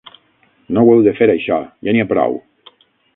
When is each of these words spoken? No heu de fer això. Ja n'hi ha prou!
No 0.77 0.85
heu 0.93 1.03
de 1.07 1.13
fer 1.19 1.27
això. 1.33 1.59
Ja 1.89 1.93
n'hi 1.97 2.03
ha 2.05 2.09
prou! 2.15 2.39